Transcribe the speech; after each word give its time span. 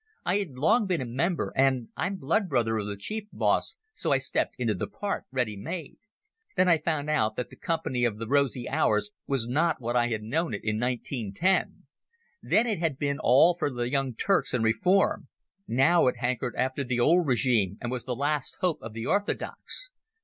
I 0.25 0.39
had 0.39 0.53
long 0.57 0.87
been 0.87 0.99
a 0.99 1.05
member, 1.05 1.53
and 1.55 1.89
I'm 1.95 2.15
blood 2.15 2.49
brother 2.49 2.75
of 2.79 2.87
the 2.87 2.97
chief 2.97 3.25
boss, 3.31 3.75
so 3.93 4.11
I 4.11 4.17
stepped 4.17 4.55
into 4.57 4.73
the 4.73 4.87
part 4.87 5.25
ready 5.31 5.55
made. 5.55 5.97
But 6.57 6.67
I 6.67 6.79
found 6.79 7.07
out 7.07 7.35
that 7.35 7.51
the 7.51 7.55
Company 7.55 8.03
of 8.03 8.17
the 8.17 8.27
Rosy 8.27 8.67
Hours 8.67 9.11
was 9.27 9.47
not 9.47 9.79
what 9.79 9.95
I 9.95 10.07
had 10.07 10.23
known 10.23 10.55
it 10.55 10.63
in 10.63 10.79
1910. 10.79 11.83
Then 12.41 12.65
it 12.65 12.79
had 12.79 12.97
been 12.97 13.19
all 13.19 13.53
for 13.53 13.69
the 13.69 13.91
Young 13.91 14.15
Turks 14.15 14.55
and 14.55 14.63
reform; 14.63 15.27
now 15.67 16.07
it 16.07 16.17
hankered 16.17 16.55
after 16.55 16.83
the 16.83 16.99
old 16.99 17.27
regime 17.27 17.77
and 17.79 17.91
was 17.91 18.05
the 18.05 18.15
last 18.15 18.57
hope 18.59 18.81
of 18.81 18.93
the 18.93 19.05
Orthodox. 19.05 19.91